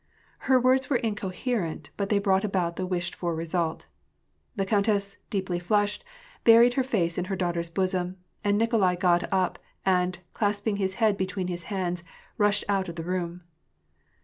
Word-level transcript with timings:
Her 0.49 0.59
words 0.59 0.89
were 0.89 0.95
incoherent; 0.97 1.91
but 1.95 2.09
they 2.09 2.17
brought 2.17 2.43
about 2.43 2.75
the 2.75 2.87
wished 2.87 3.13
f 3.13 3.23
or 3.23 3.35
result. 3.35 3.85
The 4.55 4.65
countess, 4.65 5.17
deeply 5.29 5.59
flushed, 5.59 6.03
buried 6.43 6.73
her 6.73 6.81
face 6.81 7.19
in 7.19 7.25
her 7.25 7.35
daughter's 7.35 7.69
bosom; 7.69 8.17
and 8.43 8.57
Nikolai 8.57 8.95
got 8.95 9.31
up 9.31 9.59
and, 9.85 10.17
clasping 10.33 10.77
his 10.77 10.95
head 10.95 11.17
between 11.17 11.49
his 11.49 11.65
hands, 11.65 12.03
rushed 12.39 12.63
out 12.67 12.89
of 12.89 12.95
the 12.95 13.03
room. 13.03 13.43